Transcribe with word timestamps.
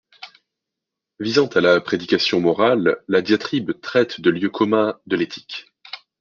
Visant 1.19 1.45
à 1.49 1.61
la 1.61 1.79
prédication 1.79 2.41
morale, 2.41 3.03
la 3.07 3.21
diatribe 3.21 3.79
traite 3.81 4.19
de 4.19 4.31
lieux 4.31 4.49
communs 4.49 4.99
de 5.05 5.15
l'éthique. 5.15 5.67